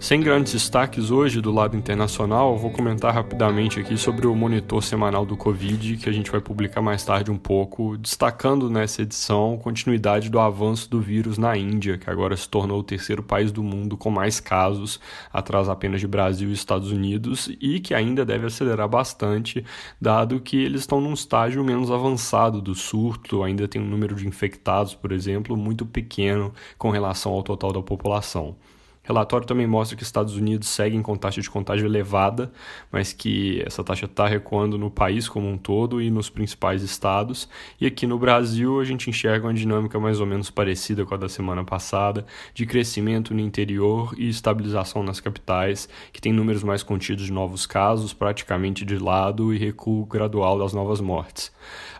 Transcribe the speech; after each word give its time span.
Sem 0.00 0.18
grandes 0.22 0.54
destaques 0.54 1.10
hoje 1.10 1.42
do 1.42 1.52
lado 1.52 1.76
internacional, 1.76 2.56
vou 2.56 2.70
comentar 2.70 3.12
rapidamente 3.12 3.78
aqui 3.78 3.98
sobre 3.98 4.26
o 4.26 4.34
monitor 4.34 4.82
semanal 4.82 5.26
do 5.26 5.36
Covid, 5.36 5.98
que 5.98 6.08
a 6.08 6.12
gente 6.12 6.30
vai 6.30 6.40
publicar 6.40 6.80
mais 6.80 7.04
tarde 7.04 7.30
um 7.30 7.36
pouco, 7.36 7.98
destacando 7.98 8.70
nessa 8.70 9.02
edição 9.02 9.58
continuidade 9.58 10.30
do 10.30 10.40
avanço 10.40 10.88
do 10.88 11.02
vírus 11.02 11.36
na 11.36 11.54
Índia, 11.54 11.98
que 11.98 12.08
agora 12.08 12.34
se 12.34 12.48
tornou 12.48 12.80
o 12.80 12.82
terceiro 12.82 13.22
país 13.22 13.52
do 13.52 13.62
mundo 13.62 13.94
com 13.94 14.10
mais 14.10 14.40
casos, 14.40 14.98
atrás 15.30 15.68
apenas 15.68 16.00
de 16.00 16.06
Brasil 16.06 16.48
e 16.48 16.54
Estados 16.54 16.90
Unidos, 16.90 17.50
e 17.60 17.78
que 17.78 17.92
ainda 17.92 18.24
deve 18.24 18.46
acelerar 18.46 18.88
bastante, 18.88 19.62
dado 20.00 20.40
que 20.40 20.56
eles 20.56 20.80
estão 20.80 20.98
num 20.98 21.12
estágio 21.12 21.62
menos 21.62 21.90
avançado 21.90 22.62
do 22.62 22.74
surto, 22.74 23.42
ainda 23.42 23.68
tem 23.68 23.82
um 23.82 23.86
número 23.86 24.14
de 24.16 24.26
infectados, 24.26 24.94
por 24.94 25.12
exemplo, 25.12 25.58
muito 25.58 25.84
pequeno 25.84 26.54
com 26.78 26.88
relação 26.88 27.32
ao 27.32 27.42
total 27.42 27.70
da 27.70 27.82
população. 27.82 28.56
Relatório 29.02 29.46
também 29.46 29.66
mostra 29.66 29.96
que 29.96 30.02
Estados 30.02 30.36
Unidos 30.36 30.68
seguem 30.68 31.00
com 31.00 31.16
taxa 31.16 31.40
de 31.40 31.48
contágio 31.48 31.86
elevada, 31.86 32.52
mas 32.92 33.14
que 33.14 33.62
essa 33.66 33.82
taxa 33.82 34.04
está 34.04 34.26
recuando 34.26 34.76
no 34.76 34.90
país 34.90 35.26
como 35.26 35.48
um 35.48 35.56
todo 35.56 36.02
e 36.02 36.10
nos 36.10 36.28
principais 36.28 36.82
estados. 36.82 37.48
E 37.80 37.86
aqui 37.86 38.06
no 38.06 38.18
Brasil 38.18 38.78
a 38.78 38.84
gente 38.84 39.08
enxerga 39.08 39.46
uma 39.46 39.54
dinâmica 39.54 39.98
mais 39.98 40.20
ou 40.20 40.26
menos 40.26 40.50
parecida 40.50 41.04
com 41.06 41.14
a 41.14 41.16
da 41.16 41.30
semana 41.30 41.64
passada, 41.64 42.26
de 42.52 42.66
crescimento 42.66 43.32
no 43.32 43.40
interior 43.40 44.14
e 44.18 44.28
estabilização 44.28 45.02
nas 45.02 45.18
capitais, 45.18 45.88
que 46.12 46.20
tem 46.20 46.32
números 46.32 46.62
mais 46.62 46.82
contidos 46.82 47.24
de 47.24 47.32
novos 47.32 47.66
casos, 47.66 48.12
praticamente 48.12 48.84
de 48.84 48.98
lado, 48.98 49.54
e 49.54 49.58
recuo 49.58 50.04
gradual 50.04 50.58
das 50.58 50.74
novas 50.74 51.00
mortes. 51.00 51.50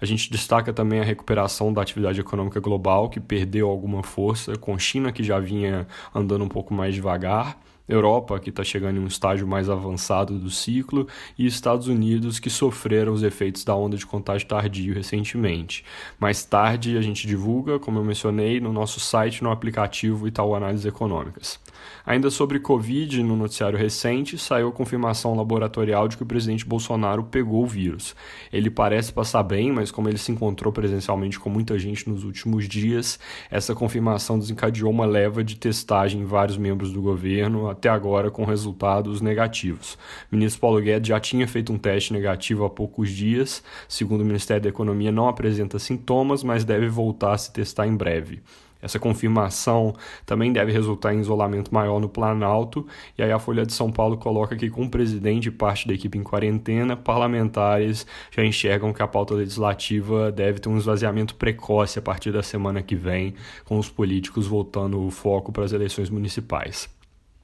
A 0.00 0.06
gente 0.06 0.30
destaca 0.30 0.72
também 0.72 1.00
a 1.00 1.04
recuperação 1.04 1.72
da 1.72 1.82
atividade 1.82 2.20
econômica 2.20 2.60
global, 2.60 3.08
que 3.08 3.18
perdeu 3.18 3.68
alguma 3.68 4.02
força, 4.02 4.56
com 4.56 4.78
China 4.78 5.10
que 5.10 5.24
já 5.24 5.40
vinha 5.40 5.86
andando 6.14 6.44
um 6.44 6.48
pouco 6.48 6.72
mais 6.72 6.87
devagar, 6.92 7.56
Europa, 7.88 8.38
que 8.38 8.50
está 8.50 8.62
chegando 8.62 8.96
em 8.96 9.00
um 9.00 9.06
estágio 9.06 9.46
mais 9.46 9.70
avançado 9.70 10.38
do 10.38 10.50
ciclo, 10.50 11.06
e 11.38 11.46
Estados 11.46 11.88
Unidos, 11.88 12.38
que 12.38 12.50
sofreram 12.50 13.12
os 13.12 13.22
efeitos 13.22 13.64
da 13.64 13.74
onda 13.74 13.96
de 13.96 14.04
contágio 14.04 14.46
tardio 14.46 14.94
recentemente. 14.94 15.84
Mais 16.18 16.44
tarde, 16.44 16.96
a 16.98 17.00
gente 17.00 17.26
divulga, 17.26 17.78
como 17.78 17.98
eu 17.98 18.04
mencionei, 18.04 18.60
no 18.60 18.72
nosso 18.72 19.00
site, 19.00 19.42
no 19.42 19.50
aplicativo 19.50 20.28
Itaú 20.28 20.54
Análises 20.54 20.86
Econômicas. 20.86 21.58
Ainda 22.04 22.30
sobre 22.30 22.58
Covid, 22.58 23.22
no 23.22 23.36
noticiário 23.36 23.78
recente, 23.78 24.38
saiu 24.38 24.68
a 24.68 24.72
confirmação 24.72 25.34
laboratorial 25.34 26.08
de 26.08 26.16
que 26.16 26.22
o 26.22 26.26
presidente 26.26 26.64
Bolsonaro 26.64 27.24
pegou 27.24 27.62
o 27.62 27.66
vírus. 27.66 28.16
Ele 28.52 28.70
parece 28.70 29.12
passar 29.12 29.42
bem, 29.42 29.70
mas 29.72 29.90
como 29.90 30.08
ele 30.08 30.18
se 30.18 30.32
encontrou 30.32 30.72
presencialmente 30.72 31.38
com 31.38 31.50
muita 31.50 31.78
gente 31.78 32.08
nos 32.08 32.24
últimos 32.24 32.66
dias, 32.66 33.18
essa 33.50 33.74
confirmação 33.74 34.38
desencadeou 34.38 34.90
uma 34.90 35.04
leva 35.04 35.44
de 35.44 35.56
testagem 35.56 36.22
em 36.22 36.24
vários 36.24 36.56
membros 36.56 36.92
do 36.92 37.02
governo, 37.02 37.68
até 37.78 37.88
agora 37.88 38.30
com 38.30 38.44
resultados 38.44 39.20
negativos. 39.20 39.94
O 40.30 40.36
ministro 40.36 40.60
Paulo 40.60 40.80
Guedes 40.80 41.08
já 41.08 41.20
tinha 41.20 41.46
feito 41.46 41.72
um 41.72 41.78
teste 41.78 42.12
negativo 42.12 42.64
há 42.64 42.70
poucos 42.70 43.10
dias, 43.10 43.62
segundo 43.88 44.22
o 44.22 44.24
Ministério 44.24 44.64
da 44.64 44.68
Economia, 44.68 45.12
não 45.12 45.28
apresenta 45.28 45.78
sintomas, 45.78 46.42
mas 46.42 46.64
deve 46.64 46.88
voltar 46.88 47.32
a 47.32 47.38
se 47.38 47.52
testar 47.52 47.86
em 47.86 47.96
breve. 47.96 48.42
Essa 48.80 48.98
confirmação 48.98 49.94
também 50.24 50.52
deve 50.52 50.70
resultar 50.70 51.12
em 51.12 51.20
isolamento 51.20 51.74
maior 51.74 52.00
no 52.00 52.08
Planalto, 52.08 52.86
e 53.16 53.22
aí 53.22 53.32
a 53.32 53.38
Folha 53.38 53.66
de 53.66 53.72
São 53.72 53.90
Paulo 53.90 54.16
coloca 54.16 54.54
que, 54.56 54.70
com 54.70 54.84
o 54.84 54.90
presidente 54.90 55.48
e 55.48 55.50
parte 55.50 55.86
da 55.88 55.94
equipe 55.94 56.16
em 56.16 56.22
quarentena, 56.22 56.96
parlamentares 56.96 58.06
já 58.30 58.44
enxergam 58.44 58.92
que 58.92 59.02
a 59.02 59.08
pauta 59.08 59.34
legislativa 59.34 60.30
deve 60.30 60.60
ter 60.60 60.68
um 60.68 60.78
esvaziamento 60.78 61.34
precoce 61.34 61.98
a 61.98 62.02
partir 62.02 62.30
da 62.32 62.42
semana 62.42 62.82
que 62.82 62.94
vem, 62.94 63.34
com 63.64 63.78
os 63.78 63.88
políticos 63.88 64.46
voltando 64.46 65.04
o 65.04 65.10
foco 65.10 65.50
para 65.50 65.64
as 65.64 65.72
eleições 65.72 66.08
municipais. 66.08 66.97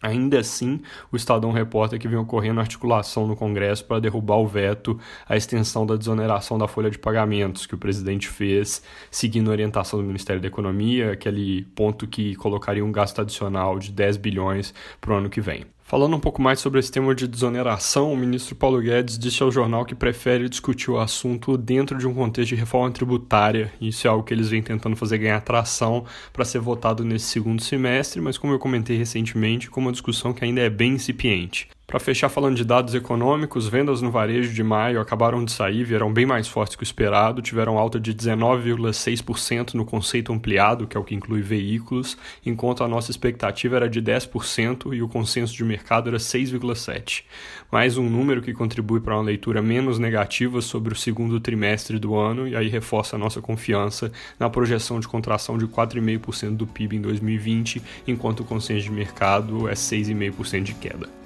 Ainda 0.00 0.38
assim, 0.40 0.80
o 1.10 1.16
Estadão 1.16 1.50
reporta 1.52 1.98
que 1.98 2.06
vem 2.06 2.18
ocorrendo 2.18 2.60
articulação 2.60 3.26
no 3.26 3.34
Congresso 3.34 3.84
para 3.84 4.00
derrubar 4.00 4.36
o 4.36 4.46
veto 4.46 4.98
à 5.26 5.36
extensão 5.36 5.86
da 5.86 5.96
desoneração 5.96 6.58
da 6.58 6.68
folha 6.68 6.90
de 6.90 6.98
pagamentos 6.98 7.66
que 7.66 7.74
o 7.74 7.78
presidente 7.78 8.28
fez, 8.28 8.82
seguindo 9.10 9.48
a 9.48 9.52
orientação 9.52 9.98
do 9.98 10.06
Ministério 10.06 10.40
da 10.40 10.48
Economia, 10.48 11.12
aquele 11.12 11.64
ponto 11.74 12.06
que 12.06 12.34
colocaria 12.36 12.84
um 12.84 12.92
gasto 12.92 13.20
adicional 13.20 13.78
de 13.78 13.90
10 13.90 14.18
bilhões 14.18 14.74
para 15.00 15.14
o 15.14 15.16
ano 15.16 15.30
que 15.30 15.40
vem. 15.40 15.75
Falando 15.88 16.16
um 16.16 16.20
pouco 16.20 16.42
mais 16.42 16.58
sobre 16.58 16.80
esse 16.80 16.90
tema 16.90 17.14
de 17.14 17.28
desoneração, 17.28 18.12
o 18.12 18.16
ministro 18.16 18.56
Paulo 18.56 18.80
Guedes 18.80 19.16
disse 19.16 19.40
ao 19.40 19.52
jornal 19.52 19.84
que 19.84 19.94
prefere 19.94 20.48
discutir 20.48 20.90
o 20.90 20.98
assunto 20.98 21.56
dentro 21.56 21.96
de 21.96 22.08
um 22.08 22.12
contexto 22.12 22.48
de 22.48 22.56
reforma 22.56 22.90
tributária. 22.90 23.72
Isso 23.80 24.04
é 24.04 24.10
algo 24.10 24.24
que 24.24 24.34
eles 24.34 24.48
vêm 24.48 24.60
tentando 24.60 24.96
fazer 24.96 25.18
ganhar 25.18 25.36
atração 25.36 26.04
para 26.32 26.44
ser 26.44 26.58
votado 26.58 27.04
nesse 27.04 27.26
segundo 27.26 27.62
semestre, 27.62 28.20
mas 28.20 28.36
como 28.36 28.52
eu 28.52 28.58
comentei 28.58 28.96
recentemente, 28.96 29.70
com 29.70 29.80
uma 29.80 29.92
discussão 29.92 30.32
que 30.32 30.44
ainda 30.44 30.60
é 30.60 30.68
bem 30.68 30.94
incipiente. 30.94 31.68
Para 31.86 32.00
fechar 32.00 32.28
falando 32.28 32.56
de 32.56 32.64
dados 32.64 32.96
econômicos, 32.96 33.68
vendas 33.68 34.02
no 34.02 34.10
varejo 34.10 34.52
de 34.52 34.62
maio 34.64 35.00
acabaram 35.00 35.44
de 35.44 35.52
sair, 35.52 35.84
vieram 35.84 36.12
bem 36.12 36.26
mais 36.26 36.48
fortes 36.48 36.74
que 36.74 36.82
o 36.82 36.84
esperado, 36.84 37.40
tiveram 37.40 37.78
alta 37.78 38.00
de 38.00 38.12
19,6% 38.12 39.74
no 39.74 39.84
conceito 39.84 40.32
ampliado, 40.32 40.88
que 40.88 40.96
é 40.96 41.00
o 41.00 41.04
que 41.04 41.14
inclui 41.14 41.42
veículos, 41.42 42.18
enquanto 42.44 42.82
a 42.82 42.88
nossa 42.88 43.12
expectativa 43.12 43.76
era 43.76 43.88
de 43.88 44.02
10% 44.02 44.94
e 44.96 45.00
o 45.00 45.06
consenso 45.06 45.54
de 45.54 45.62
mercado 45.62 46.08
era 46.08 46.18
6,7%. 46.18 47.22
Mais 47.70 47.96
um 47.96 48.10
número 48.10 48.42
que 48.42 48.52
contribui 48.52 48.98
para 49.00 49.14
uma 49.14 49.22
leitura 49.22 49.62
menos 49.62 49.96
negativa 49.96 50.60
sobre 50.60 50.92
o 50.92 50.96
segundo 50.96 51.38
trimestre 51.38 52.00
do 52.00 52.16
ano 52.16 52.48
e 52.48 52.56
aí 52.56 52.68
reforça 52.68 53.14
a 53.14 53.18
nossa 53.18 53.40
confiança 53.40 54.10
na 54.40 54.50
projeção 54.50 54.98
de 54.98 55.06
contração 55.06 55.56
de 55.56 55.68
4,5% 55.68 56.56
do 56.56 56.66
PIB 56.66 56.96
em 56.96 57.00
2020, 57.00 57.80
enquanto 58.08 58.40
o 58.40 58.44
consenso 58.44 58.82
de 58.82 58.90
mercado 58.90 59.68
é 59.68 59.74
6,5% 59.74 60.64
de 60.64 60.74
queda. 60.74 61.25